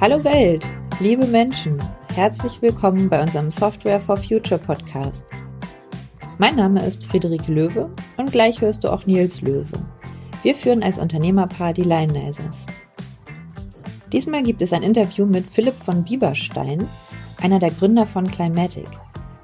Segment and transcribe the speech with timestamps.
[0.00, 0.64] Hallo Welt,
[1.00, 1.82] liebe Menschen,
[2.14, 5.24] herzlich willkommen bei unserem Software for Future Podcast.
[6.38, 9.66] Mein Name ist Friederike Löwe und gleich hörst du auch Nils Löwe.
[10.44, 12.66] Wir führen als Unternehmerpaar die Lionizers.
[14.12, 16.88] Diesmal gibt es ein Interview mit Philipp von Bieberstein,
[17.42, 18.86] einer der Gründer von Climatic.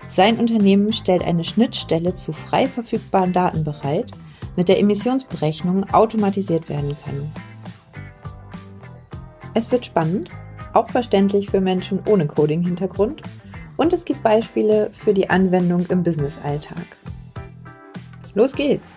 [0.08, 4.12] Sein Unternehmen stellt eine Schnittstelle zu frei verfügbaren Daten bereit,
[4.54, 7.32] mit der Emissionsberechnungen automatisiert werden können.
[9.54, 10.30] Es wird spannend,
[10.74, 13.22] auch verständlich für Menschen ohne Coding-Hintergrund
[13.76, 16.84] und es gibt Beispiele für die Anwendung im Business-Alltag.
[18.34, 18.94] Los geht's!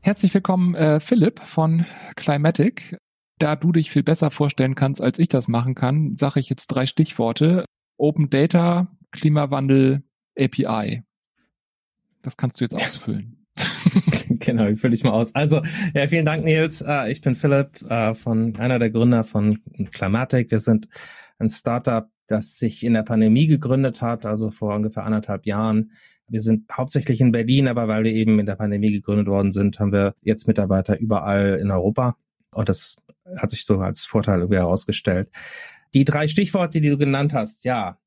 [0.00, 1.84] Herzlich willkommen, äh, Philipp von
[2.16, 2.96] Climatic.
[3.38, 6.68] Da du dich viel besser vorstellen kannst, als ich das machen kann, sage ich jetzt
[6.68, 7.66] drei Stichworte.
[7.98, 10.02] Open Data, Klimawandel,
[10.38, 11.02] API.
[12.22, 13.37] Das kannst du jetzt ausfüllen.
[14.28, 15.34] genau, ich fülle ich mal aus.
[15.34, 15.62] Also,
[15.94, 16.82] ja, vielen Dank, Nils.
[16.82, 19.60] Äh, ich bin Philipp, äh, von einer der Gründer von
[19.92, 20.50] Climatic.
[20.50, 20.88] Wir sind
[21.38, 25.92] ein Startup, das sich in der Pandemie gegründet hat, also vor ungefähr anderthalb Jahren.
[26.28, 29.80] Wir sind hauptsächlich in Berlin, aber weil wir eben in der Pandemie gegründet worden sind,
[29.80, 32.16] haben wir jetzt Mitarbeiter überall in Europa.
[32.52, 32.96] Und das
[33.36, 35.30] hat sich so als Vorteil irgendwie herausgestellt.
[35.94, 37.98] Die drei Stichworte, die du genannt hast, ja.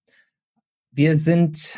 [0.92, 1.78] Wir sind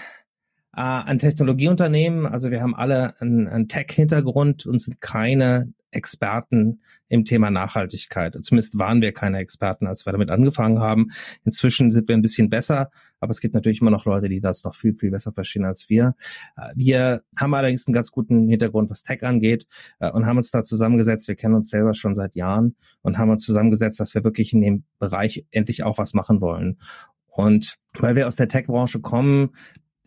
[0.75, 2.25] äh, ein Technologieunternehmen.
[2.25, 8.35] Also wir haben alle einen, einen Tech-Hintergrund und sind keine Experten im Thema Nachhaltigkeit.
[8.41, 11.09] Zumindest waren wir keine Experten, als wir damit angefangen haben.
[11.45, 14.63] Inzwischen sind wir ein bisschen besser, aber es gibt natürlich immer noch Leute, die das
[14.63, 16.15] noch viel, viel besser verstehen als wir.
[16.57, 19.67] Äh, wir haben allerdings einen ganz guten Hintergrund, was Tech angeht
[19.99, 21.27] äh, und haben uns da zusammengesetzt.
[21.27, 24.61] Wir kennen uns selber schon seit Jahren und haben uns zusammengesetzt, dass wir wirklich in
[24.61, 26.79] dem Bereich endlich auch was machen wollen.
[27.27, 29.51] Und weil wir aus der Tech-Branche kommen,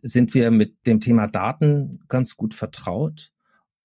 [0.07, 3.31] sind wir mit dem Thema Daten ganz gut vertraut.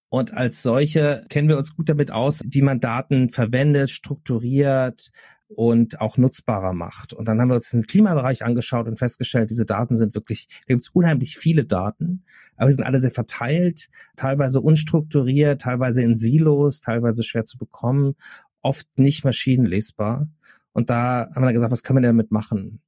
[0.09, 5.09] Und als solche kennen wir uns gut damit aus, wie man Daten verwendet, strukturiert
[5.47, 7.13] und auch nutzbarer macht.
[7.13, 10.73] Und dann haben wir uns den Klimabereich angeschaut und festgestellt, diese Daten sind wirklich, da
[10.73, 12.23] gibt es unheimlich viele Daten,
[12.57, 18.15] aber sie sind alle sehr verteilt, teilweise unstrukturiert, teilweise in Silos, teilweise schwer zu bekommen,
[18.61, 20.27] oft nicht maschinenlesbar.
[20.73, 22.81] Und da haben wir dann gesagt, was können wir damit machen?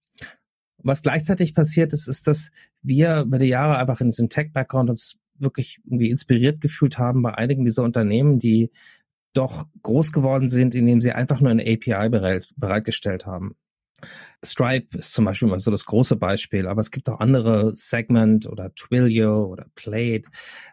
[0.83, 2.51] Was gleichzeitig passiert ist, ist, dass
[2.81, 7.33] wir über die Jahre einfach in diesem Tech-Background uns wirklich irgendwie inspiriert gefühlt haben bei
[7.33, 8.71] einigen dieser Unternehmen, die
[9.33, 13.55] doch groß geworden sind, indem sie einfach nur eine API bereit, bereitgestellt haben.
[14.43, 18.47] Stripe ist zum Beispiel mal so das große Beispiel, aber es gibt auch andere Segment
[18.47, 20.25] oder Twilio oder Plate,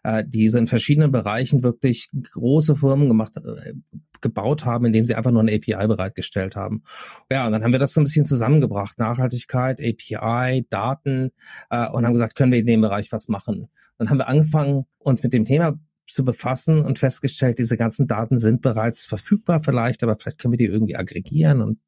[0.02, 3.74] äh, die so in verschiedenen Bereichen wirklich große Firmen gemacht, äh,
[4.20, 6.82] gebaut haben, indem sie einfach nur eine API bereitgestellt haben.
[7.30, 8.98] Ja, und dann haben wir das so ein bisschen zusammengebracht.
[8.98, 11.30] Nachhaltigkeit, API, Daten
[11.70, 13.68] äh, und haben gesagt, können wir in dem Bereich was machen.
[13.98, 15.78] Dann haben wir angefangen, uns mit dem Thema
[16.10, 20.58] zu befassen und festgestellt, diese ganzen Daten sind bereits verfügbar vielleicht, aber vielleicht können wir
[20.58, 21.78] die irgendwie aggregieren und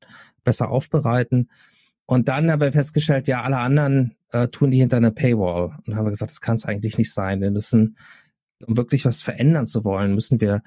[0.45, 1.51] besser aufbereiten.
[2.13, 5.79] Und dann haben wir festgestellt, ja, alle anderen äh, tun die hinter einer Paywall.
[5.87, 7.41] Und haben wir gesagt, das kann es eigentlich nicht sein.
[7.41, 7.97] Wir müssen,
[8.67, 10.61] um wirklich was verändern zu wollen, müssen wir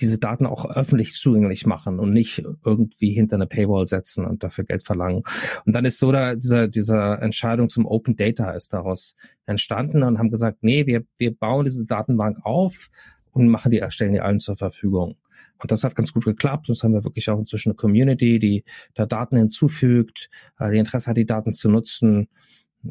[0.00, 4.64] diese Daten auch öffentlich zugänglich machen und nicht irgendwie hinter eine Paywall setzen und dafür
[4.64, 5.24] Geld verlangen.
[5.66, 10.18] Und dann ist so da dieser, dieser Entscheidung zum Open Data ist daraus entstanden und
[10.18, 12.88] haben gesagt, nee, wir, wir bauen diese Datenbank auf
[13.30, 15.16] und machen die, stellen die allen zur Verfügung.
[15.58, 16.68] Und das hat ganz gut geklappt.
[16.68, 18.64] Das haben wir wirklich auch inzwischen eine Community, die
[18.94, 22.28] da Daten hinzufügt, äh, die Interesse hat, die Daten zu nutzen.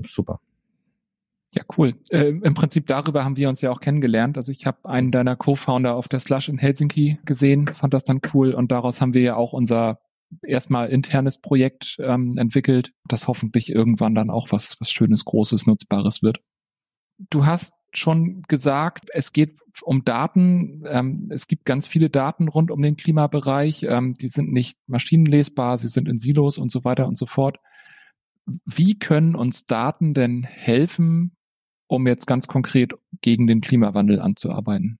[0.03, 0.39] Super.
[1.55, 1.95] Ja, cool.
[2.09, 4.35] Äh, Im Prinzip darüber haben wir uns ja auch kennengelernt.
[4.35, 8.19] Also ich habe einen deiner Co-Founder auf der Slush in Helsinki gesehen, fand das dann
[8.33, 9.99] cool und daraus haben wir ja auch unser
[10.45, 16.21] erstmal internes Projekt ähm, entwickelt, das hoffentlich irgendwann dann auch was, was Schönes, Großes, Nutzbares
[16.21, 16.39] wird.
[17.29, 20.83] Du hast schon gesagt, es geht um Daten.
[20.87, 23.83] Ähm, es gibt ganz viele Daten rund um den Klimabereich.
[23.83, 27.57] Ähm, die sind nicht maschinenlesbar, sie sind in Silos und so weiter und so fort.
[28.65, 31.35] Wie können uns Daten denn helfen,
[31.87, 34.99] um jetzt ganz konkret gegen den Klimawandel anzuarbeiten?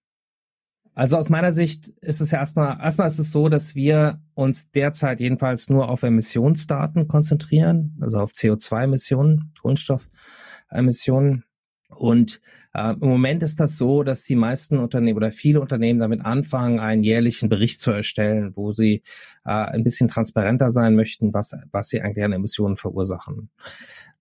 [0.95, 4.71] Also aus meiner Sicht ist es ja erstmal, erstmal ist es so, dass wir uns
[4.71, 11.44] derzeit jedenfalls nur auf Emissionsdaten konzentrieren, also auf CO2-Emissionen, Kohlenstoffemissionen.
[11.89, 12.39] Und
[12.75, 16.80] äh, im Moment ist das so, dass die meisten Unternehmen oder viele Unternehmen damit anfangen,
[16.80, 19.01] einen jährlichen Bericht zu erstellen, wo sie
[19.45, 23.50] äh, ein bisschen transparenter sein möchten, was, was sie eigentlich an Emissionen verursachen.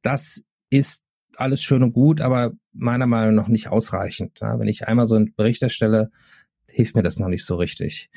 [0.03, 1.05] Das ist
[1.37, 4.39] alles schön und gut, aber meiner Meinung nach nicht ausreichend.
[4.41, 6.13] Ja, wenn ich einmal so einen Bericht erstelle,
[6.71, 8.09] hilft mir das noch nicht so richtig.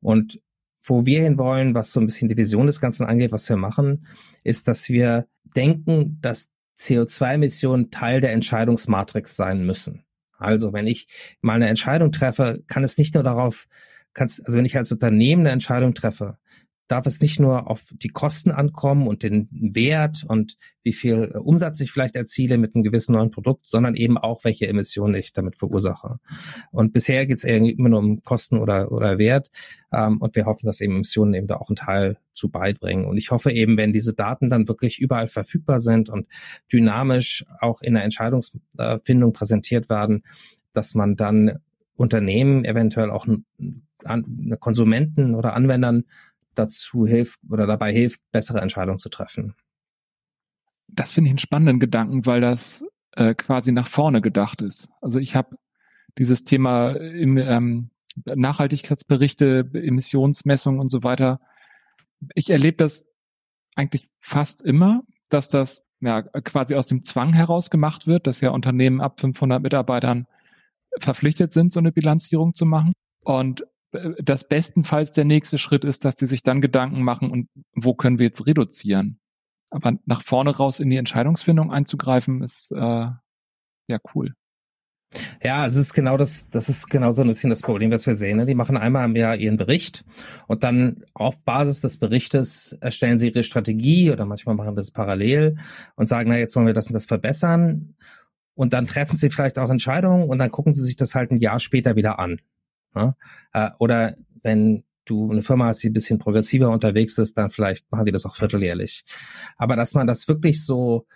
[0.00, 0.40] Und
[0.82, 4.06] wo wir hinwollen, was so ein bisschen die Vision des Ganzen angeht, was wir machen,
[4.44, 5.26] ist, dass wir
[5.56, 10.04] denken, dass CO2-Emissionen Teil der Entscheidungsmatrix sein müssen.
[10.38, 11.08] Also wenn ich
[11.40, 13.66] mal eine Entscheidung treffe, kann es nicht nur darauf
[14.14, 16.38] kannst, also wenn ich als Unternehmen eine Entscheidung treffe,
[16.88, 21.38] darf es nicht nur auf die Kosten ankommen und den Wert und wie viel äh,
[21.38, 25.32] Umsatz ich vielleicht erziele mit einem gewissen neuen Produkt, sondern eben auch, welche Emissionen ich
[25.32, 26.18] damit verursache.
[26.70, 29.50] Und bisher geht es immer nur um Kosten oder, oder Wert.
[29.92, 33.06] Ähm, und wir hoffen, dass eben Emissionen eben da auch einen Teil zu beibringen.
[33.06, 36.28] Und ich hoffe eben, wenn diese Daten dann wirklich überall verfügbar sind und
[36.72, 40.22] dynamisch auch in der Entscheidungsfindung präsentiert werden,
[40.72, 41.58] dass man dann
[41.96, 43.26] Unternehmen, eventuell auch
[44.60, 46.04] Konsumenten oder Anwendern
[46.58, 49.54] dazu hilft oder dabei hilft, bessere Entscheidungen zu treffen.
[50.88, 54.88] Das finde ich einen spannenden Gedanken, weil das äh, quasi nach vorne gedacht ist.
[55.00, 55.56] Also ich habe
[56.18, 57.90] dieses Thema im ähm,
[58.24, 61.40] Nachhaltigkeitsberichte, Emissionsmessungen und so weiter.
[62.34, 63.06] Ich erlebe das
[63.74, 68.50] eigentlich fast immer, dass das ja quasi aus dem Zwang heraus gemacht wird, dass ja
[68.50, 70.26] Unternehmen ab 500 Mitarbeitern
[70.98, 72.92] verpflichtet sind, so eine Bilanzierung zu machen.
[73.20, 73.66] Und
[74.22, 78.18] das bestenfalls der nächste Schritt ist, dass die sich dann Gedanken machen und wo können
[78.18, 79.18] wir jetzt reduzieren.
[79.70, 84.34] Aber nach vorne raus in die Entscheidungsfindung einzugreifen, ist äh, ja cool.
[85.42, 88.14] Ja, es ist genau das, das ist genau so ein bisschen das Problem, was wir
[88.14, 88.38] sehen.
[88.38, 88.46] Ne?
[88.46, 90.04] Die machen einmal im Jahr ihren Bericht
[90.46, 95.56] und dann auf Basis des Berichtes erstellen sie ihre Strategie oder manchmal machen das parallel
[95.94, 97.94] und sagen, na, jetzt wollen wir das und das verbessern.
[98.54, 101.38] Und dann treffen sie vielleicht auch Entscheidungen und dann gucken sie sich das halt ein
[101.38, 102.40] Jahr später wieder an.
[102.96, 103.14] Ne?
[103.52, 107.90] Äh, oder wenn du eine Firma hast, die ein bisschen progressiver unterwegs ist, dann vielleicht
[107.92, 109.04] machen die das auch vierteljährlich.
[109.56, 111.06] Aber dass man das wirklich so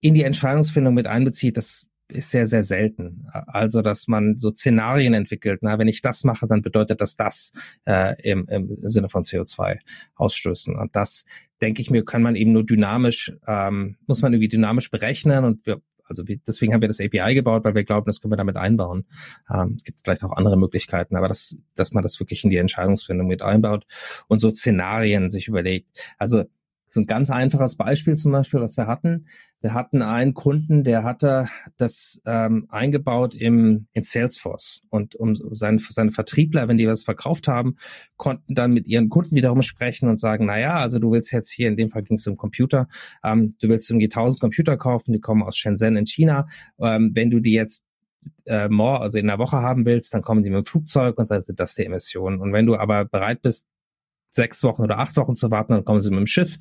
[0.00, 3.26] in die Entscheidungsfindung mit einbezieht, das ist sehr, sehr selten.
[3.46, 5.60] Also, dass man so Szenarien entwickelt.
[5.62, 7.52] Na, wenn ich das mache, dann bedeutet das das
[7.84, 10.74] äh, im, im Sinne von CO2-Ausstößen.
[10.74, 11.26] Und das,
[11.60, 15.44] denke ich mir, kann man eben nur dynamisch, ähm, muss man irgendwie dynamisch berechnen.
[15.44, 18.32] Und wir also wir, deswegen haben wir das API gebaut, weil wir glauben, das können
[18.32, 19.04] wir damit einbauen.
[19.52, 22.56] Ähm, es gibt vielleicht auch andere Möglichkeiten, aber das, dass man das wirklich in die
[22.56, 23.86] Entscheidungsfindung mit einbaut
[24.28, 25.88] und so Szenarien sich überlegt.
[26.18, 26.44] Also
[26.88, 29.26] so ein ganz einfaches Beispiel zum Beispiel, was wir hatten.
[29.60, 31.46] Wir hatten einen Kunden, der hatte
[31.76, 34.82] das ähm, eingebaut im, in Salesforce.
[34.88, 37.76] Und um seine, seine Vertriebler, wenn die was verkauft haben,
[38.16, 41.50] konnten dann mit ihren Kunden wiederum sprechen und sagen, na ja, also du willst jetzt
[41.50, 42.88] hier, in dem Fall ging es um Computer,
[43.24, 46.46] ähm, du willst irgendwie 1000 Computer kaufen, die kommen aus Shenzhen in China.
[46.80, 47.84] Ähm, wenn du die jetzt
[48.46, 51.30] äh, more, also in einer Woche haben willst, dann kommen die mit dem Flugzeug und
[51.30, 52.40] dann sind das die Emissionen.
[52.40, 53.66] Und wenn du aber bereit bist,
[54.38, 56.58] sechs Wochen oder acht Wochen zu warten, dann kommen sie mit dem Schiff.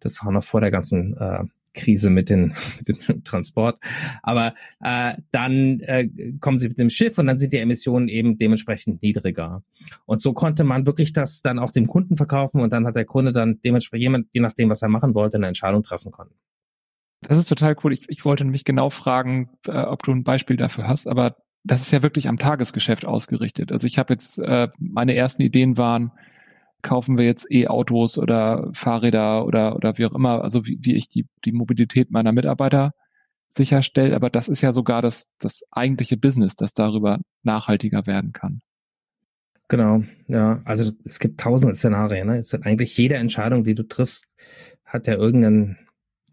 [0.00, 1.44] Das war noch vor der ganzen äh,
[1.74, 3.78] Krise mit, den, mit dem Transport.
[4.22, 6.08] Aber äh, dann äh,
[6.40, 9.62] kommen sie mit dem Schiff und dann sind die Emissionen eben dementsprechend niedriger.
[10.06, 13.04] Und so konnte man wirklich das dann auch dem Kunden verkaufen und dann hat der
[13.04, 16.30] Kunde dann dementsprechend, jemand, je nachdem, was er machen wollte, eine Entscheidung treffen können.
[17.22, 17.92] Das ist total cool.
[17.92, 21.80] Ich, ich wollte nämlich genau fragen, äh, ob du ein Beispiel dafür hast, aber das
[21.80, 23.72] ist ja wirklich am Tagesgeschäft ausgerichtet.
[23.72, 26.12] Also ich habe jetzt, äh, meine ersten Ideen waren,
[26.84, 31.08] kaufen wir jetzt E-Autos oder Fahrräder oder, oder wie auch immer, also wie, wie ich
[31.08, 32.92] die, die Mobilität meiner Mitarbeiter
[33.48, 34.14] sicherstelle.
[34.14, 38.60] Aber das ist ja sogar das, das eigentliche Business, das darüber nachhaltiger werden kann.
[39.68, 40.60] Genau, ja.
[40.64, 42.28] Also es gibt tausende Szenarien.
[42.28, 42.38] Ne?
[42.38, 44.26] Es wird eigentlich jede Entscheidung, die du triffst,
[44.84, 45.78] hat ja irgendeinen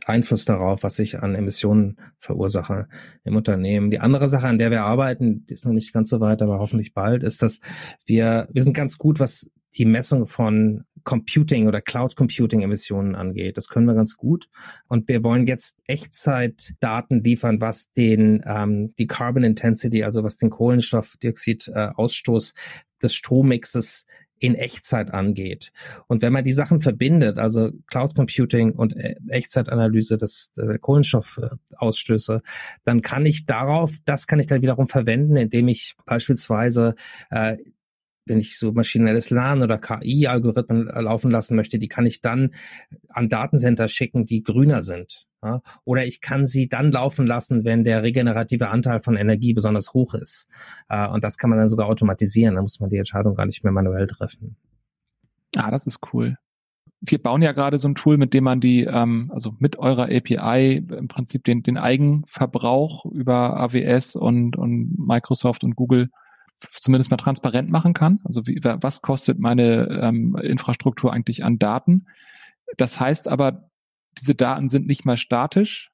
[0.06, 2.88] Einfluss darauf, was ich an Emissionen verursache
[3.24, 3.92] im Unternehmen.
[3.92, 6.60] Die andere Sache, an der wir arbeiten, die ist noch nicht ganz so weit, aber
[6.60, 7.60] hoffentlich bald, ist, dass
[8.06, 13.58] wir, wir sind ganz gut, was die Messung von Computing oder Cloud Computing Emissionen angeht.
[13.58, 14.48] Das können wir ganz gut.
[14.88, 20.50] Und wir wollen jetzt Echtzeitdaten liefern, was den ähm, die Carbon Intensity, also was den
[20.50, 22.54] Kohlenstoffdioxid-Ausstoß äh,
[23.02, 24.06] des Strommixes
[24.42, 25.72] in Echtzeit angeht.
[26.08, 32.42] Und wenn man die Sachen verbindet, also Cloud Computing und äh, Echtzeitanalyse des der Kohlenstoffausstöße,
[32.84, 36.96] dann kann ich darauf, das kann ich dann wiederum verwenden, indem ich beispielsweise
[37.30, 37.58] äh,
[38.26, 42.54] wenn ich so maschinelles Lernen oder KI-Algorithmen laufen lassen möchte, die kann ich dann
[43.10, 45.26] an Datencenter schicken, die grüner sind.
[45.44, 45.62] Ja?
[45.84, 50.14] Oder ich kann sie dann laufen lassen, wenn der regenerative Anteil von Energie besonders hoch
[50.14, 50.50] ist.
[50.90, 52.56] Äh, und das kann man dann sogar automatisieren.
[52.56, 54.56] Da muss man die Entscheidung gar nicht mehr manuell treffen.
[55.56, 56.38] Ah, das ist cool.
[57.04, 60.04] Wir bauen ja gerade so ein Tool, mit dem man die, ähm, also mit eurer
[60.04, 66.10] API im Prinzip den, den Eigenverbrauch über AWS und, und Microsoft und Google
[66.72, 68.20] zumindest mal transparent machen kann.
[68.24, 72.06] Also wie, was kostet meine ähm, Infrastruktur eigentlich an Daten?
[72.78, 73.70] Das heißt aber,
[74.20, 75.90] diese Daten sind nicht mal statisch.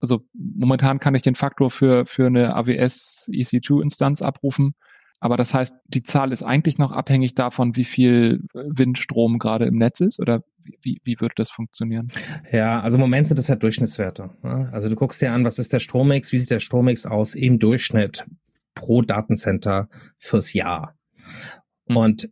[0.00, 4.74] Also momentan kann ich den Faktor für, für eine AWS EC2-Instanz abrufen.
[5.20, 9.76] Aber das heißt, die Zahl ist eigentlich noch abhängig davon, wie viel Windstrom gerade im
[9.76, 10.42] Netz ist oder
[10.80, 12.08] wie, wie würde das funktionieren?
[12.50, 14.30] Ja, also im Moment sind das ja Durchschnittswerte.
[14.42, 14.68] Ne?
[14.72, 17.60] Also du guckst dir an, was ist der Strommix, wie sieht der Strommix aus im
[17.60, 18.24] Durchschnitt
[18.74, 19.88] pro Datencenter
[20.18, 20.96] fürs Jahr.
[21.86, 21.96] Mhm.
[21.96, 22.30] Und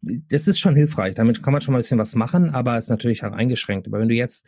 [0.00, 1.14] das ist schon hilfreich.
[1.14, 3.86] Damit kann man schon mal ein bisschen was machen, aber ist natürlich auch eingeschränkt.
[3.88, 4.46] Aber wenn du jetzt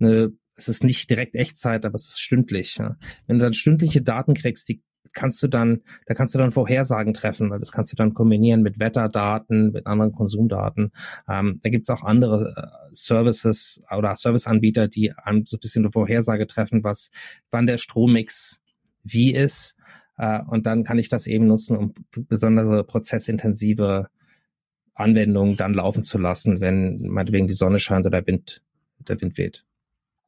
[0.00, 2.76] eine, es ist nicht direkt Echtzeit, aber es ist stündlich.
[2.78, 2.96] Ja.
[3.26, 7.14] Wenn du dann stündliche Daten kriegst, die kannst du dann, da kannst du dann Vorhersagen
[7.14, 10.92] treffen, weil das kannst du dann kombinieren mit Wetterdaten, mit anderen Konsumdaten.
[11.28, 15.92] Ähm, da gibt's auch andere äh, Services oder Serviceanbieter, die einem so ein bisschen eine
[15.92, 17.10] Vorhersage treffen, was,
[17.50, 18.60] wann der Strommix
[19.02, 19.75] wie ist.
[20.16, 21.94] Äh, und dann kann ich das eben nutzen, um
[22.28, 24.08] besondere prozessintensive
[24.94, 28.62] Anwendungen dann laufen zu lassen, wenn meinetwegen die Sonne scheint oder Wind,
[29.06, 29.64] der Wind weht.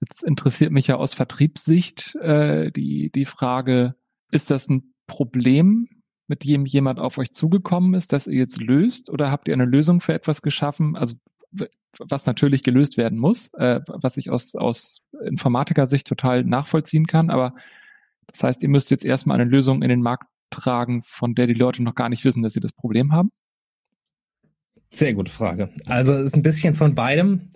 [0.01, 3.95] Jetzt interessiert mich ja aus Vertriebssicht äh, die, die Frage,
[4.31, 5.89] ist das ein Problem,
[6.29, 9.11] mit dem jemand auf euch zugekommen ist, das ihr jetzt löst?
[9.11, 10.95] Oder habt ihr eine Lösung für etwas geschaffen?
[10.95, 11.17] Also
[11.99, 17.31] was natürlich gelöst werden muss, äh, was ich aus, aus Informatiker-Sicht total nachvollziehen kann.
[17.31, 17.55] Aber
[18.29, 21.55] das heißt, ihr müsst jetzt erstmal eine Lösung in den Markt tragen, von der die
[21.55, 23.31] Leute noch gar nicht wissen, dass sie das Problem haben?
[24.91, 25.71] Sehr gute Frage.
[25.87, 27.51] Also es ist ein bisschen von beidem.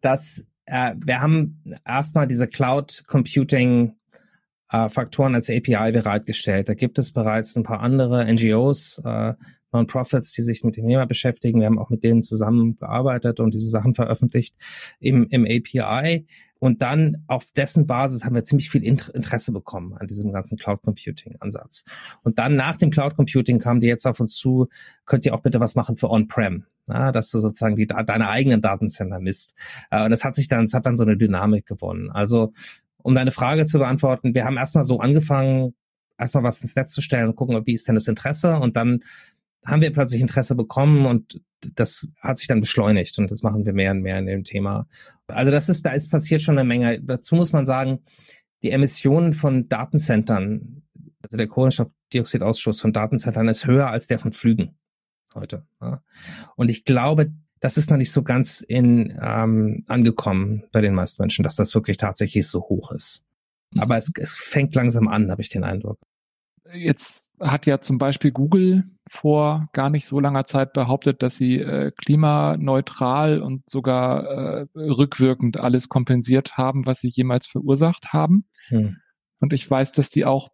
[0.00, 3.94] dass äh, wir haben erstmal diese Cloud Computing
[4.70, 6.68] äh, Faktoren als API bereitgestellt.
[6.68, 9.34] Da gibt es bereits ein paar andere NGOs, äh,
[9.72, 11.60] Non-Profits, die sich mit dem Thema beschäftigen.
[11.60, 14.56] Wir haben auch mit denen zusammengearbeitet und diese Sachen veröffentlicht
[15.00, 16.26] im, im API.
[16.60, 20.82] Und dann auf dessen Basis haben wir ziemlich viel Interesse bekommen an diesem ganzen Cloud
[20.82, 21.84] Computing Ansatz.
[22.22, 24.68] Und dann nach dem Cloud Computing kamen die jetzt auf uns zu,
[25.06, 28.60] könnt ihr auch bitte was machen für On-Prem, ja, dass du sozusagen die, deine eigenen
[28.60, 29.54] Datencenter misst.
[29.90, 32.10] Äh, und das hat sich dann, es hat dann so eine Dynamik gewonnen.
[32.10, 32.52] Also
[33.02, 35.74] um deine Frage zu beantworten, wir haben erstmal so angefangen,
[36.18, 39.04] erstmal was ins Netz zu stellen und gucken, wie ist denn das Interesse und dann
[39.68, 41.40] haben wir plötzlich Interesse bekommen und
[41.74, 44.86] das hat sich dann beschleunigt und das machen wir mehr und mehr in dem Thema.
[45.26, 47.00] Also das ist, da ist passiert schon eine Menge.
[47.02, 48.00] Dazu muss man sagen,
[48.62, 50.82] die Emissionen von Datencentern,
[51.22, 54.78] also der Kohlenstoffdioxidausschuss von Datencentern ist höher als der von Flügen
[55.34, 55.66] heute.
[56.56, 61.22] Und ich glaube, das ist noch nicht so ganz in, ähm, angekommen bei den meisten
[61.22, 63.24] Menschen, dass das wirklich tatsächlich so hoch ist.
[63.74, 63.80] Mhm.
[63.80, 65.98] Aber es, es fängt langsam an, habe ich den Eindruck.
[66.72, 71.58] Jetzt hat ja zum Beispiel Google vor gar nicht so langer Zeit behauptet, dass sie
[71.58, 78.44] äh, klimaneutral und sogar äh, rückwirkend alles kompensiert haben, was sie jemals verursacht haben.
[78.68, 78.96] Hm.
[79.40, 80.50] Und ich weiß, dass die auch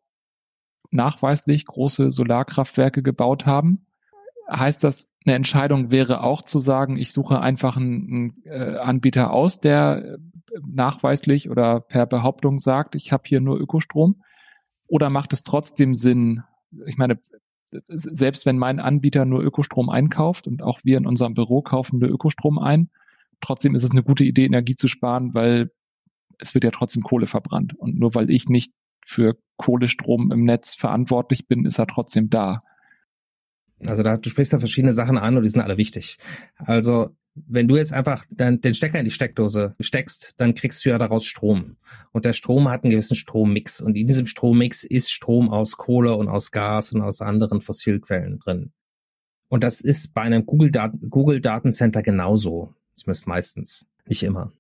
[0.90, 3.86] nachweislich große Solarkraftwerke gebaut haben.
[4.50, 9.32] Heißt das, eine Entscheidung wäre auch zu sagen, ich suche einfach einen, einen äh, Anbieter
[9.32, 10.18] aus, der äh,
[10.66, 14.22] nachweislich oder per Behauptung sagt, ich habe hier nur Ökostrom?
[14.86, 16.42] Oder macht es trotzdem Sinn,
[16.86, 17.18] ich meine,
[17.88, 22.10] selbst wenn mein Anbieter nur Ökostrom einkauft und auch wir in unserem Büro kaufen nur
[22.10, 22.90] Ökostrom ein,
[23.40, 25.70] trotzdem ist es eine gute Idee, Energie zu sparen, weil
[26.38, 27.74] es wird ja trotzdem Kohle verbrannt.
[27.76, 28.72] Und nur weil ich nicht
[29.04, 32.58] für Kohlestrom im Netz verantwortlich bin, ist er trotzdem da.
[33.84, 36.18] Also da, du sprichst da verschiedene Sachen an und die sind alle wichtig.
[36.56, 40.90] Also wenn du jetzt einfach dann den Stecker in die Steckdose steckst, dann kriegst du
[40.90, 41.62] ja daraus Strom.
[42.12, 43.80] Und der Strom hat einen gewissen Strommix.
[43.80, 48.38] Und in diesem Strommix ist Strom aus Kohle und aus Gas und aus anderen Fossilquellen
[48.38, 48.72] drin.
[49.48, 52.74] Und das ist bei einem Google, Daten, Google genauso.
[52.94, 53.86] Zumindest meistens.
[54.06, 54.52] Nicht immer.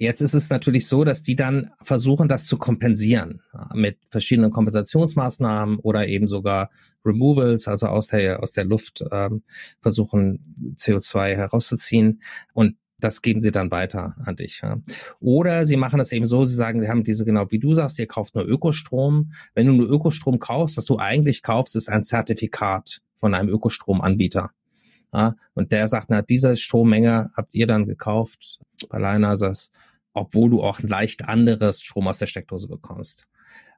[0.00, 3.42] Jetzt ist es natürlich so, dass die dann versuchen, das zu kompensieren
[3.74, 6.70] mit verschiedenen Kompensationsmaßnahmen oder eben sogar
[7.04, 9.42] Removals, also aus der, aus der Luft ähm,
[9.82, 12.22] versuchen, CO2 herauszuziehen.
[12.54, 14.60] Und das geben sie dann weiter an dich.
[14.62, 14.80] Ja.
[15.20, 17.98] Oder sie machen das eben so, sie sagen, sie haben diese genau wie du sagst,
[17.98, 19.32] ihr kauft nur Ökostrom.
[19.52, 24.50] Wenn du nur Ökostrom kaufst, was du eigentlich kaufst, ist ein Zertifikat von einem Ökostromanbieter.
[25.12, 29.72] Ja, und der sagt, na, diese Strommenge habt ihr dann gekauft bei Lionizers
[30.12, 33.26] obwohl du auch ein leicht anderes Strom aus der Steckdose bekommst.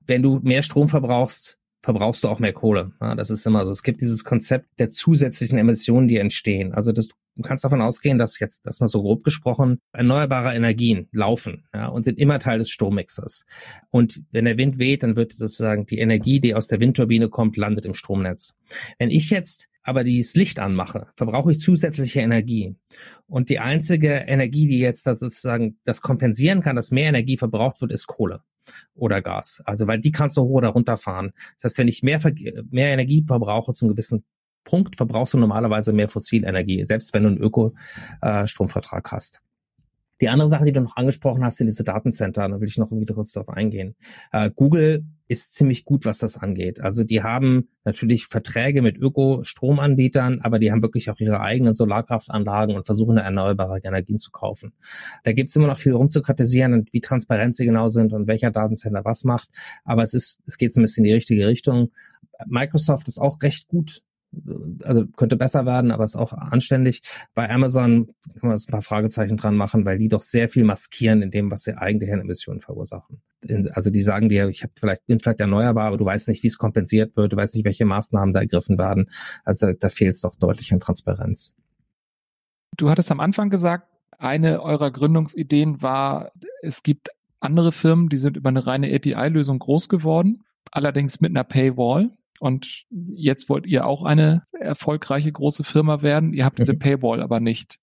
[0.07, 2.93] Wenn du mehr Strom verbrauchst, verbrauchst du auch mehr Kohle.
[3.01, 3.71] Ja, das ist immer so.
[3.71, 6.73] Es gibt dieses Konzept der zusätzlichen Emissionen, die entstehen.
[6.73, 11.09] Also das, du kannst davon ausgehen, dass jetzt, dass mal so grob gesprochen, erneuerbare Energien
[11.13, 13.45] laufen ja, und sind immer Teil des Strommixers.
[13.91, 17.57] Und wenn der Wind weht, dann wird sozusagen die Energie, die aus der Windturbine kommt,
[17.57, 18.55] landet im Stromnetz.
[18.99, 22.77] Wenn ich jetzt aber das Licht anmache, verbrauche ich zusätzliche Energie.
[23.27, 27.81] Und die einzige Energie, die jetzt da sozusagen das kompensieren kann, dass mehr Energie verbraucht
[27.81, 28.43] wird, ist Kohle
[28.95, 29.63] oder Gas.
[29.65, 31.33] Also weil die kannst du hoch oder runter fahren.
[31.57, 32.21] Das heißt, wenn ich mehr,
[32.71, 34.25] mehr Energie verbrauche zum gewissen
[34.65, 39.43] Punkt, verbrauchst du normalerweise mehr Fossilenergie, selbst wenn du einen Ökostromvertrag hast.
[40.23, 42.49] Die andere Sache, die du noch angesprochen hast, sind diese Datencenter.
[42.49, 43.97] Da will ich noch irgendwie kurz darauf eingehen.
[44.31, 46.81] Äh, Google ist ziemlich gut, was das angeht.
[46.81, 52.77] Also die haben natürlich Verträge mit Ökostromanbietern, aber die haben wirklich auch ihre eigenen Solarkraftanlagen
[52.77, 54.75] und versuchen erneuerbare Energien zu kaufen.
[55.25, 59.05] Da gibt's immer noch viel rumzukritisieren und wie transparent sie genau sind und welcher Datencenter
[59.05, 59.49] was macht.
[59.85, 61.91] Aber es ist, es geht so ein bisschen in die richtige Richtung.
[62.47, 64.03] Microsoft ist auch recht gut
[64.83, 67.03] also könnte besser werden, aber ist auch anständig.
[67.35, 68.07] Bei Amazon
[68.41, 71.51] kann man ein paar Fragezeichen dran machen, weil die doch sehr viel maskieren in dem,
[71.51, 73.21] was sie eigentlich an Emissionen verursachen.
[73.73, 76.49] Also die sagen dir, ich habe vielleicht bin vielleicht erneuerbar, aber du weißt nicht, wie
[76.49, 79.11] es kompensiert wird, du weißt nicht, welche Maßnahmen da ergriffen werden.
[79.45, 81.55] Also da, da fehlt es doch deutlich an Transparenz.
[82.77, 87.11] Du hattest am Anfang gesagt, eine eurer Gründungsideen war, es gibt
[87.41, 92.11] andere Firmen, die sind über eine reine API-Lösung groß geworden, allerdings mit einer Paywall.
[92.43, 96.33] Und jetzt wollt ihr auch eine erfolgreiche große Firma werden.
[96.33, 96.81] Ihr habt diese mhm.
[96.81, 97.79] Paywall aber nicht.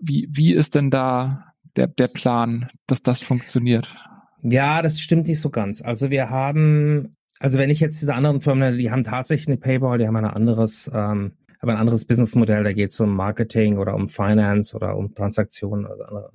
[0.00, 3.94] Wie, wie ist denn da der, der Plan, dass das funktioniert?
[4.42, 5.82] Ja, das stimmt nicht so ganz.
[5.82, 9.98] Also wir haben, also wenn ich jetzt diese anderen Firmen, die haben tatsächlich eine Paywall,
[9.98, 13.94] die haben ein anderes, ähm, aber ein anderes Businessmodell, da geht es um Marketing oder
[13.94, 16.30] um Finance oder um Transaktionen oder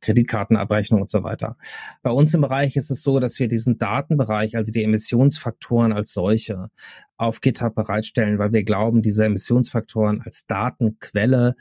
[0.00, 1.56] Kreditkartenabrechnung und so weiter.
[2.02, 6.12] Bei uns im Bereich ist es so, dass wir diesen Datenbereich, also die Emissionsfaktoren als
[6.12, 6.70] solche,
[7.16, 11.54] auf GitHub bereitstellen, weil wir glauben, diese Emissionsfaktoren als Datenquelle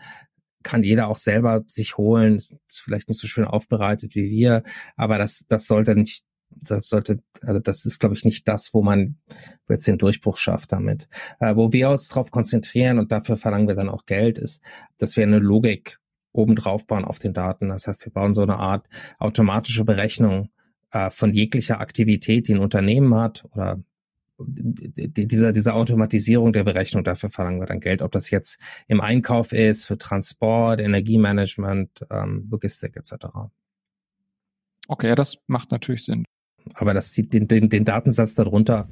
[0.64, 2.38] kann jeder auch selber sich holen.
[2.38, 4.64] Ist vielleicht nicht so schön aufbereitet wie wir,
[4.96, 6.24] aber das, das sollte nicht
[6.62, 9.18] das sollte, also das ist, glaube ich, nicht das, wo man
[9.70, 11.08] jetzt den Durchbruch schafft damit.
[11.40, 14.62] Äh, wo wir uns darauf konzentrieren und dafür verlangen wir dann auch Geld, ist,
[14.98, 16.00] dass wir eine Logik
[16.34, 17.70] oben drauf bauen auf den Daten.
[17.70, 18.86] Das heißt, wir bauen so eine Art
[19.20, 20.50] automatische Berechnung
[20.92, 23.82] äh, von jeglicher Aktivität, die ein Unternehmen hat oder
[24.44, 29.54] dieser, diese Automatisierung der Berechnung, dafür verlangen wir dann Geld, ob das jetzt im Einkauf
[29.54, 33.28] ist, für Transport, Energiemanagement, ähm, Logistik etc.
[34.88, 36.26] Okay, ja, das macht natürlich Sinn.
[36.74, 38.88] Aber das sieht den, den, den Datensatz darunter,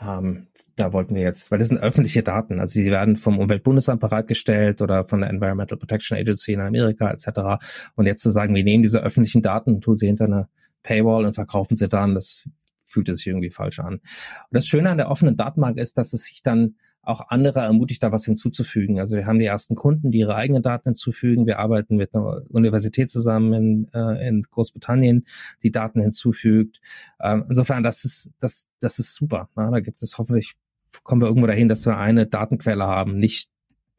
[0.00, 4.00] ähm, da wollten wir jetzt, weil das sind öffentliche Daten, also die werden vom Umweltbundesamt
[4.00, 7.62] bereitgestellt oder von der Environmental Protection Agency in Amerika etc.
[7.94, 10.48] Und jetzt zu sagen, wir nehmen diese öffentlichen Daten, tun sie hinter eine
[10.82, 12.48] Paywall und verkaufen sie dann, das
[12.84, 13.94] fühlt sich irgendwie falsch an.
[13.94, 14.02] Und
[14.50, 18.12] das Schöne an der offenen Datenbank ist, dass es sich dann auch andere ermutigt, da
[18.12, 19.00] was hinzuzufügen.
[19.00, 21.46] Also wir haben die ersten Kunden, die ihre eigenen Daten hinzufügen.
[21.46, 25.24] Wir arbeiten mit einer Universität zusammen in, äh, in Großbritannien,
[25.62, 26.80] die Daten hinzufügt.
[27.20, 29.48] Ähm, insofern, das ist, das, das ist super.
[29.56, 30.54] Na, da gibt es hoffentlich,
[31.02, 33.50] kommen wir irgendwo dahin, dass wir eine Datenquelle haben, nicht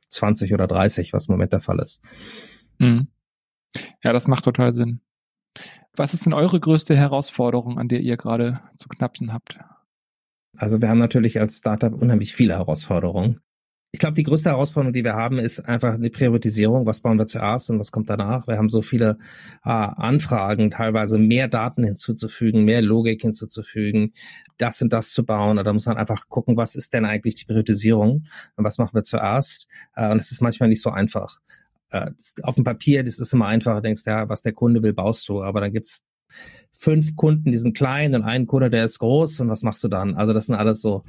[0.07, 2.01] 20 oder 30, was im Moment der Fall ist.
[2.77, 3.09] Mhm.
[4.01, 5.01] Ja, das macht total Sinn.
[5.95, 9.59] Was ist denn eure größte Herausforderung, an der ihr gerade zu knapsen habt?
[10.57, 13.39] Also wir haben natürlich als Startup unheimlich viele Herausforderungen.
[13.95, 16.87] Ich glaube, die größte Herausforderung, die wir haben, ist einfach eine Priorisierung.
[16.87, 18.47] Was bauen wir zuerst und was kommt danach?
[18.47, 19.19] Wir haben so viele
[19.63, 24.13] äh, Anfragen, teilweise mehr Daten hinzuzufügen, mehr Logik hinzuzufügen,
[24.57, 25.59] das und das zu bauen.
[25.59, 28.95] Und da muss man einfach gucken, was ist denn eigentlich die Priorisierung und was machen
[28.95, 29.67] wir zuerst?
[29.95, 31.37] Äh, und es ist manchmal nicht so einfach.
[31.91, 32.09] Äh,
[32.41, 35.43] auf dem Papier das ist immer einfacher, denkst ja, was der Kunde will, baust du.
[35.43, 36.03] Aber dann gibt's
[36.83, 39.87] fünf Kunden, die sind klein und einen Kunde, der ist groß und was machst du
[39.87, 40.15] dann?
[40.15, 41.01] Also das sind alles so,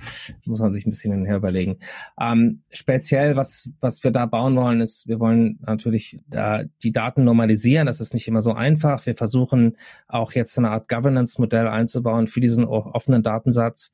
[0.44, 1.78] muss man sich ein bisschen hinher überlegen.
[2.20, 7.24] Ähm, speziell, was, was wir da bauen wollen, ist, wir wollen natürlich äh, die Daten
[7.24, 7.86] normalisieren.
[7.86, 9.04] Das ist nicht immer so einfach.
[9.04, 13.92] Wir versuchen auch jetzt eine Art Governance-Modell einzubauen für diesen offenen Datensatz.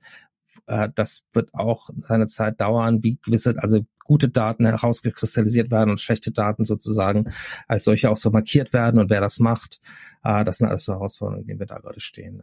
[0.66, 6.00] Äh, das wird auch seine Zeit dauern, wie gewisse, also gute Daten herausgekristallisiert werden und
[6.00, 7.24] schlechte Daten sozusagen
[7.68, 9.80] als solche auch so markiert werden und wer das macht.
[10.24, 12.42] Äh, das sind alles so Herausforderungen, in denen wir da gerade stehen.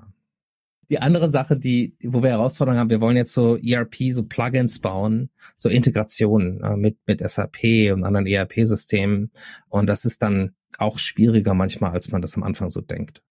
[0.89, 4.79] Die andere Sache, die, wo wir Herausforderungen haben, wir wollen jetzt so ERP, so Plugins
[4.79, 9.31] bauen, so Integrationen äh, mit, mit SAP und anderen ERP-Systemen.
[9.67, 13.21] Und das ist dann auch schwieriger manchmal, als man das am Anfang so denkt.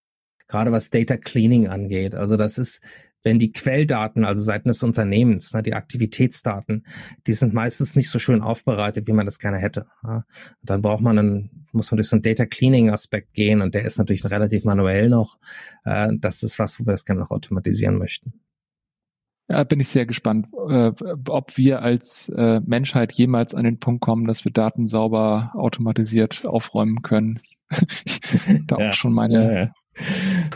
[0.48, 2.14] Gerade was Data Cleaning angeht.
[2.14, 2.82] Also das ist,
[3.22, 6.86] wenn die Quelldaten, also seitens des Unternehmens, ne, die Aktivitätsdaten,
[7.26, 9.86] die sind meistens nicht so schön aufbereitet, wie man das gerne hätte.
[10.04, 10.24] Ja.
[10.62, 13.84] dann braucht man einen, muss man durch so einen Data Cleaning Aspekt gehen und der
[13.84, 15.38] ist natürlich relativ manuell noch.
[15.84, 18.40] Äh, das ist was, wo wir das gerne noch automatisieren möchten.
[19.48, 20.90] Ja, bin ich sehr gespannt, äh,
[21.28, 26.44] ob wir als äh, Menschheit jemals an den Punkt kommen, dass wir Daten sauber automatisiert
[26.44, 27.40] aufräumen können.
[28.66, 29.72] da ja, auch schon meine,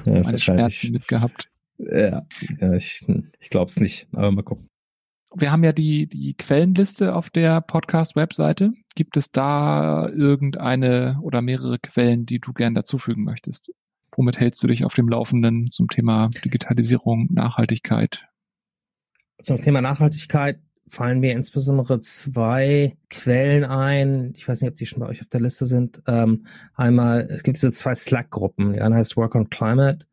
[0.05, 0.23] ja, ja.
[0.23, 1.50] meine Schmerzen mitgehabt.
[1.89, 2.27] Ja,
[2.77, 3.07] ich,
[3.39, 4.67] ich glaube es nicht, aber mal gucken.
[5.35, 8.73] Wir haben ja die, die Quellenliste auf der Podcast-Webseite.
[8.97, 13.73] Gibt es da irgendeine oder mehrere Quellen, die du gern dazufügen möchtest?
[14.17, 18.27] Womit hältst du dich auf dem Laufenden zum Thema Digitalisierung, Nachhaltigkeit?
[19.41, 24.33] Zum Thema Nachhaltigkeit fallen mir insbesondere zwei Quellen ein.
[24.37, 26.03] Ich weiß nicht, ob die schon bei euch auf der Liste sind.
[26.09, 28.73] Ähm, einmal, es gibt diese zwei Slack-Gruppen.
[28.73, 30.07] Die eine heißt Work on Climate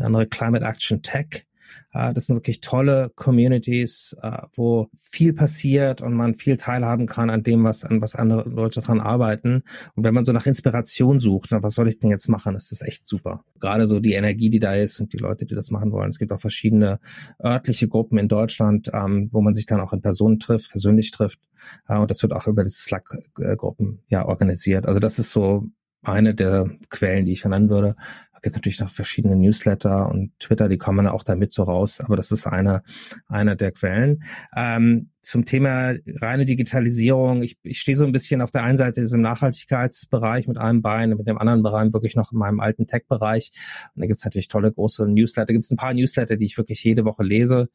[0.00, 1.46] der andere Climate Action Tech.
[1.92, 7.30] Äh, das sind wirklich tolle Communities, äh, wo viel passiert und man viel teilhaben kann
[7.30, 9.62] an dem, was an was andere Leute dran arbeiten.
[9.94, 12.82] Und wenn man so nach Inspiration sucht, was soll ich denn jetzt machen, ist das
[12.82, 13.44] echt super.
[13.60, 16.10] Gerade so die Energie, die da ist und die Leute, die das machen wollen.
[16.10, 17.00] Es gibt auch verschiedene
[17.42, 21.40] örtliche Gruppen in Deutschland, ähm, wo man sich dann auch in Personen trifft, persönlich trifft.
[21.88, 24.86] Äh, und das wird auch über die Slack-Gruppen ja organisiert.
[24.86, 25.66] Also das ist so
[26.02, 27.94] eine der Quellen, die ich nennen würde.
[28.42, 32.32] Gibt natürlich noch verschiedene Newsletter und Twitter, die kommen auch damit so raus, aber das
[32.32, 32.82] ist eine,
[33.26, 34.22] eine der Quellen.
[34.56, 39.00] Ähm, zum Thema reine Digitalisierung, ich, ich stehe so ein bisschen auf der einen Seite
[39.00, 42.86] in diesem Nachhaltigkeitsbereich mit einem Bein, mit dem anderen Bein wirklich noch in meinem alten
[42.86, 43.50] Tech-Bereich.
[43.94, 45.52] Und da gibt's natürlich tolle große Newsletter.
[45.52, 47.68] Gibt es ein paar Newsletter, die ich wirklich jede Woche lese.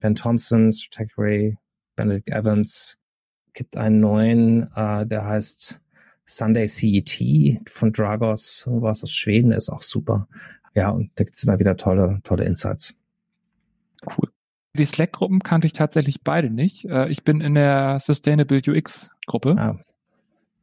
[0.00, 1.56] Ben Thompson, Tech Ray,
[1.96, 2.96] Benedict Evans,
[3.52, 5.80] gibt einen neuen, äh, der heißt
[6.28, 10.28] Sunday CET von Dragos, irgendwas aus Schweden, ist auch super.
[10.74, 12.94] Ja, und da gibt's immer wieder tolle, tolle Insights.
[14.04, 14.30] Cool.
[14.74, 16.84] Die Slack-Gruppen kannte ich tatsächlich beide nicht.
[16.84, 19.56] Äh, ich bin in der Sustainable UX-Gruppe.
[19.58, 19.78] Ah.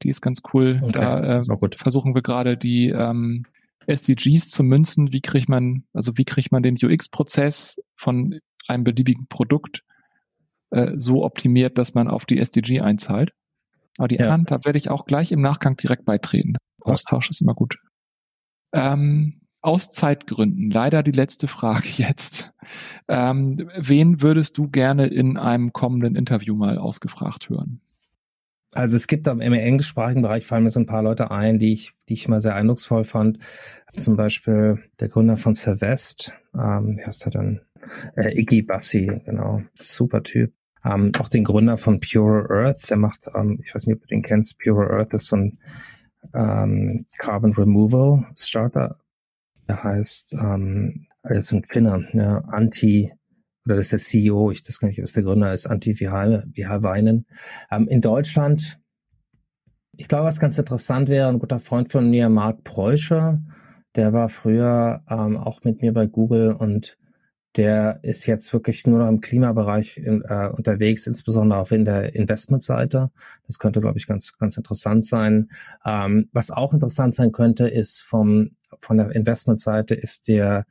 [0.03, 0.79] Die ist ganz cool.
[0.83, 0.93] Okay.
[0.93, 3.45] Da äh, versuchen wir gerade die ähm,
[3.87, 5.11] SDGs zu münzen.
[5.11, 9.83] Wie kriegt man, also wie kriegt man den UX-Prozess von einem beliebigen Produkt
[10.69, 13.33] äh, so optimiert, dass man auf die SDG einzahlt?
[13.97, 14.25] Aber die ja.
[14.29, 16.55] anderen, da werde ich auch gleich im Nachgang direkt beitreten.
[16.81, 17.77] Austausch ist immer gut.
[18.73, 22.53] Ähm, aus Zeitgründen, leider die letzte Frage jetzt.
[23.07, 27.81] Ähm, wen würdest du gerne in einem kommenden Interview mal ausgefragt hören?
[28.73, 31.93] Also es gibt im englischsprachigen Bereich fallen mir so ein paar Leute ein, die ich,
[32.09, 33.39] die ich mal sehr eindrucksvoll fand.
[33.93, 37.61] Zum Beispiel der Gründer von Cervest, ähm, wie heißt er denn?
[38.17, 39.61] Äh, Iggy Bassi, genau.
[39.73, 40.53] Super Typ.
[40.85, 44.07] Ähm, auch den Gründer von Pure Earth, der macht, ähm, ich weiß nicht, ob du
[44.07, 45.57] den kennst, Pure Earth ist so ein
[46.33, 48.99] ähm, Carbon Removal Starter.
[49.67, 53.11] Der heißt, ähm, er ist ein Finner, ne, Anti,
[53.65, 57.25] oder das ist der CEO, ich das kann nicht, was der Gründer ist, Anti Weinen.
[57.71, 58.79] Ähm, in Deutschland,
[59.97, 63.41] ich glaube, was ganz interessant wäre, ein guter Freund von mir, Marc Preuscher,
[63.95, 66.97] der war früher ähm, auch mit mir bei Google und
[67.55, 72.15] der ist jetzt wirklich nur noch im Klimabereich in, äh, unterwegs, insbesondere auch in der
[72.15, 73.11] Investmentseite.
[73.47, 75.49] Das könnte, glaube ich, ganz, ganz interessant sein.
[75.85, 80.65] Ähm, was auch interessant sein könnte, ist vom, von der Investmentseite ist der,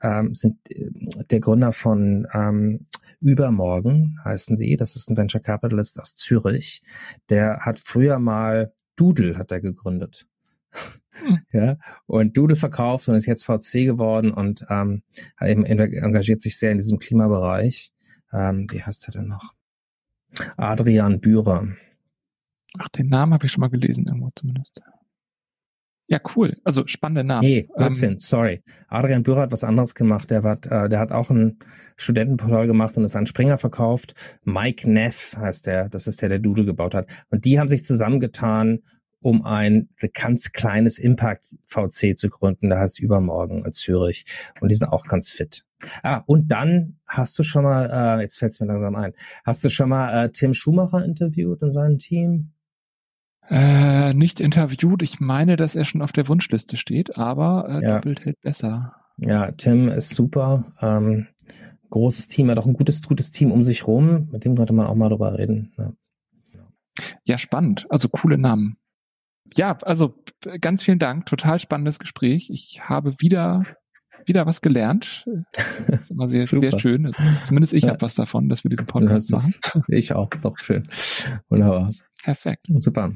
[0.00, 0.90] ähm, sind äh,
[1.30, 2.86] der Gründer von ähm,
[3.20, 4.76] Übermorgen, heißen die.
[4.76, 6.82] Das ist ein Venture Capitalist aus Zürich.
[7.30, 10.26] Der hat früher mal Doodle hat er gegründet.
[11.52, 15.02] Ja, und Doodle verkauft und ist jetzt VC geworden und ähm,
[15.40, 17.92] eben engagiert sich sehr in diesem Klimabereich.
[18.32, 19.52] Ähm, wie heißt er denn noch?
[20.56, 21.68] Adrian Bührer.
[22.78, 24.82] Ach, den Namen habe ich schon mal gelesen, irgendwo zumindest.
[26.08, 26.58] Ja, cool.
[26.64, 27.46] Also spannende Namen.
[27.46, 28.62] Nee, Blödsinn, ähm, sorry.
[28.88, 30.30] Adrian Bührer hat was anderes gemacht.
[30.30, 31.58] Der, hat, äh, der hat auch ein
[31.96, 34.14] Studentenportal gemacht und ist an Springer verkauft.
[34.42, 35.88] Mike Neff heißt der.
[35.88, 37.08] Das ist der, der Doodle gebaut hat.
[37.30, 38.80] Und die haben sich zusammengetan
[39.22, 42.70] um ein ganz kleines Impact VC zu gründen.
[42.70, 44.24] Da heißt übermorgen in Zürich.
[44.60, 45.64] Und die sind auch ganz fit.
[46.02, 49.64] Ah, und dann hast du schon mal, äh, jetzt fällt es mir langsam ein, hast
[49.64, 52.52] du schon mal äh, Tim Schumacher interviewt und sein Team?
[53.48, 55.02] Äh, nicht interviewt.
[55.02, 57.94] Ich meine, dass er schon auf der Wunschliste steht, aber äh, ja.
[57.94, 58.94] doppelt hält besser.
[59.18, 60.64] Ja, Tim ist super.
[60.80, 61.26] Ähm,
[61.90, 64.28] großes Team, hat auch ein gutes, gutes Team um sich rum.
[64.30, 65.72] Mit dem könnte man auch mal drüber reden.
[65.76, 65.92] Ja,
[67.24, 67.86] ja spannend.
[67.90, 68.76] Also coole Namen
[69.56, 70.14] ja, also
[70.60, 71.26] ganz vielen Dank.
[71.26, 72.50] Total spannendes Gespräch.
[72.50, 73.64] Ich habe wieder
[74.26, 75.26] wieder was gelernt.
[75.52, 77.06] Das ist immer sehr, sehr schön.
[77.06, 77.90] Also, zumindest ich ja.
[77.90, 79.54] habe was davon, dass wir diesen Podcast machen.
[79.88, 80.30] Ich auch.
[80.30, 80.88] Doch schön.
[81.48, 81.92] Wunderbar.
[82.22, 82.66] Perfekt.
[82.76, 83.12] Super.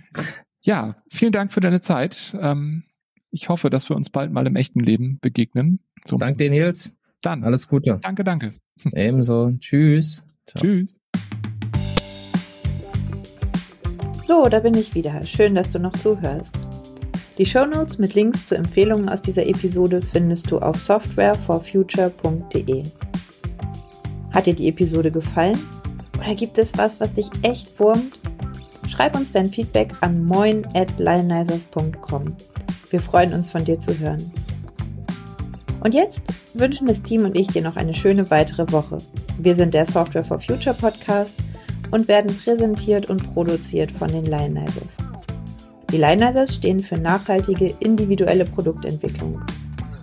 [0.63, 2.37] Ja, vielen Dank für deine Zeit.
[2.41, 2.85] Ähm,
[3.31, 5.81] ich hoffe, dass wir uns bald mal im echten Leben begegnen.
[6.05, 6.17] So.
[6.17, 6.97] Dank dir, Nils.
[7.23, 7.45] Dann.
[7.45, 7.99] Alles Gute.
[8.03, 8.55] Danke, danke.
[8.93, 9.53] Ebenso.
[9.59, 10.25] Tschüss.
[10.47, 10.63] Ciao.
[10.63, 11.01] Tschüss.
[14.27, 15.23] So, da bin ich wieder.
[15.23, 16.53] Schön, dass du noch zuhörst.
[17.39, 22.83] Die Shownotes mit Links zu Empfehlungen aus dieser Episode findest du auf softwareforfuture.de.
[24.33, 25.57] Hat dir die Episode gefallen?
[26.19, 28.19] Oder gibt es was, was dich echt wurmt?
[28.89, 34.29] Schreib uns dein Feedback an moin at Wir freuen uns von dir zu hören.
[35.85, 38.99] Und jetzt wünschen das Team und ich dir noch eine schöne weitere Woche.
[39.39, 41.37] Wir sind der Software for Future Podcast
[41.91, 44.97] und werden präsentiert und produziert von den Lionizers.
[45.91, 49.41] Die Lionizers stehen für nachhaltige, individuelle Produktentwicklung.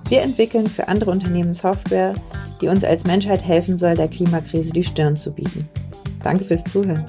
[0.09, 2.13] Wir entwickeln für andere Unternehmen Software,
[2.61, 5.67] die uns als Menschheit helfen soll, der Klimakrise die Stirn zu bieten.
[6.23, 7.05] Danke fürs Zuhören.